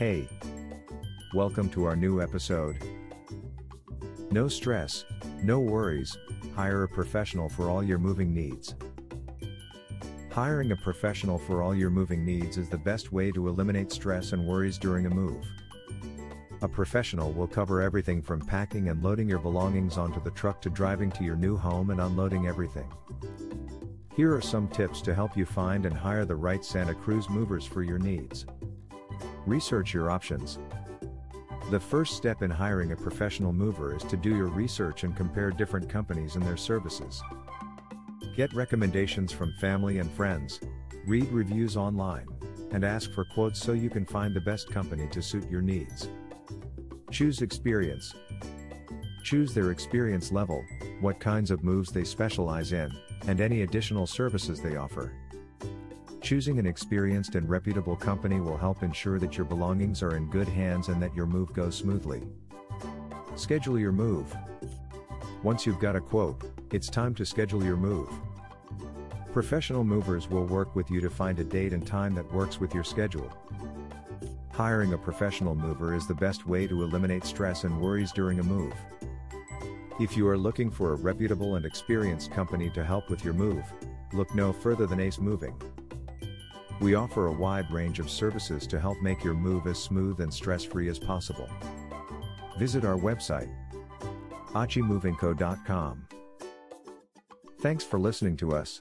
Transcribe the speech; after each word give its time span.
Hey! 0.00 0.26
Welcome 1.34 1.68
to 1.72 1.84
our 1.84 1.94
new 1.94 2.22
episode. 2.22 2.82
No 4.30 4.48
stress, 4.48 5.04
no 5.42 5.60
worries, 5.60 6.16
hire 6.56 6.84
a 6.84 6.88
professional 6.88 7.50
for 7.50 7.68
all 7.68 7.82
your 7.82 7.98
moving 7.98 8.32
needs. 8.32 8.74
Hiring 10.30 10.72
a 10.72 10.76
professional 10.76 11.36
for 11.36 11.62
all 11.62 11.74
your 11.74 11.90
moving 11.90 12.24
needs 12.24 12.56
is 12.56 12.70
the 12.70 12.78
best 12.78 13.12
way 13.12 13.30
to 13.32 13.48
eliminate 13.48 13.92
stress 13.92 14.32
and 14.32 14.46
worries 14.46 14.78
during 14.78 15.04
a 15.04 15.10
move. 15.10 15.44
A 16.62 16.68
professional 16.68 17.34
will 17.34 17.46
cover 17.46 17.82
everything 17.82 18.22
from 18.22 18.40
packing 18.40 18.88
and 18.88 19.04
loading 19.04 19.28
your 19.28 19.38
belongings 19.38 19.98
onto 19.98 20.24
the 20.24 20.30
truck 20.30 20.62
to 20.62 20.70
driving 20.70 21.10
to 21.10 21.24
your 21.24 21.36
new 21.36 21.58
home 21.58 21.90
and 21.90 22.00
unloading 22.00 22.46
everything. 22.46 22.90
Here 24.16 24.34
are 24.34 24.40
some 24.40 24.66
tips 24.68 25.02
to 25.02 25.14
help 25.14 25.36
you 25.36 25.44
find 25.44 25.84
and 25.84 25.94
hire 25.94 26.24
the 26.24 26.36
right 26.36 26.64
Santa 26.64 26.94
Cruz 26.94 27.28
movers 27.28 27.66
for 27.66 27.82
your 27.82 27.98
needs. 27.98 28.46
Research 29.46 29.94
your 29.94 30.10
options. 30.10 30.58
The 31.70 31.80
first 31.80 32.16
step 32.16 32.42
in 32.42 32.50
hiring 32.50 32.92
a 32.92 32.96
professional 32.96 33.52
mover 33.52 33.96
is 33.96 34.02
to 34.04 34.16
do 34.16 34.36
your 34.36 34.48
research 34.48 35.04
and 35.04 35.16
compare 35.16 35.50
different 35.50 35.88
companies 35.88 36.34
and 36.34 36.44
their 36.44 36.56
services. 36.56 37.22
Get 38.36 38.52
recommendations 38.52 39.32
from 39.32 39.54
family 39.54 39.98
and 39.98 40.10
friends, 40.10 40.60
read 41.06 41.28
reviews 41.30 41.76
online, 41.76 42.26
and 42.70 42.84
ask 42.84 43.12
for 43.12 43.24
quotes 43.24 43.60
so 43.60 43.72
you 43.72 43.88
can 43.88 44.04
find 44.04 44.34
the 44.34 44.40
best 44.40 44.70
company 44.70 45.08
to 45.08 45.22
suit 45.22 45.50
your 45.50 45.62
needs. 45.62 46.08
Choose 47.10 47.40
experience. 47.40 48.14
Choose 49.24 49.54
their 49.54 49.70
experience 49.70 50.32
level, 50.32 50.64
what 51.00 51.18
kinds 51.18 51.50
of 51.50 51.64
moves 51.64 51.90
they 51.90 52.04
specialize 52.04 52.72
in, 52.72 52.90
and 53.26 53.40
any 53.40 53.62
additional 53.62 54.06
services 54.06 54.60
they 54.60 54.76
offer. 54.76 55.12
Choosing 56.30 56.60
an 56.60 56.66
experienced 56.66 57.34
and 57.34 57.50
reputable 57.50 57.96
company 57.96 58.38
will 58.38 58.56
help 58.56 58.84
ensure 58.84 59.18
that 59.18 59.36
your 59.36 59.44
belongings 59.44 60.00
are 60.00 60.14
in 60.14 60.30
good 60.30 60.46
hands 60.46 60.86
and 60.86 61.02
that 61.02 61.12
your 61.12 61.26
move 61.26 61.52
goes 61.52 61.74
smoothly. 61.74 62.22
Schedule 63.34 63.80
your 63.80 63.90
move. 63.90 64.32
Once 65.42 65.66
you've 65.66 65.80
got 65.80 65.96
a 65.96 66.00
quote, 66.00 66.40
it's 66.70 66.88
time 66.88 67.16
to 67.16 67.26
schedule 67.26 67.64
your 67.64 67.76
move. 67.76 68.08
Professional 69.32 69.82
movers 69.82 70.30
will 70.30 70.44
work 70.44 70.76
with 70.76 70.88
you 70.88 71.00
to 71.00 71.10
find 71.10 71.40
a 71.40 71.44
date 71.44 71.72
and 71.72 71.84
time 71.84 72.14
that 72.14 72.32
works 72.32 72.60
with 72.60 72.72
your 72.74 72.84
schedule. 72.84 73.28
Hiring 74.52 74.92
a 74.92 74.98
professional 74.98 75.56
mover 75.56 75.96
is 75.96 76.06
the 76.06 76.14
best 76.14 76.46
way 76.46 76.68
to 76.68 76.84
eliminate 76.84 77.24
stress 77.24 77.64
and 77.64 77.80
worries 77.80 78.12
during 78.12 78.38
a 78.38 78.44
move. 78.44 78.74
If 79.98 80.16
you 80.16 80.28
are 80.28 80.38
looking 80.38 80.70
for 80.70 80.92
a 80.92 80.96
reputable 80.96 81.56
and 81.56 81.66
experienced 81.66 82.30
company 82.30 82.70
to 82.70 82.84
help 82.84 83.10
with 83.10 83.24
your 83.24 83.34
move, 83.34 83.64
look 84.12 84.32
no 84.32 84.52
further 84.52 84.86
than 84.86 85.00
Ace 85.00 85.18
Moving. 85.18 85.60
We 86.80 86.94
offer 86.94 87.26
a 87.26 87.32
wide 87.32 87.70
range 87.70 87.98
of 87.98 88.10
services 88.10 88.66
to 88.68 88.80
help 88.80 89.00
make 89.02 89.22
your 89.22 89.34
move 89.34 89.66
as 89.66 89.78
smooth 89.78 90.20
and 90.20 90.32
stress 90.32 90.64
free 90.64 90.88
as 90.88 90.98
possible. 90.98 91.48
Visit 92.58 92.84
our 92.84 92.96
website, 92.96 93.50
acemovingco.com. 94.52 96.08
Thanks 97.60 97.84
for 97.84 97.98
listening 97.98 98.38
to 98.38 98.52
us. 98.52 98.80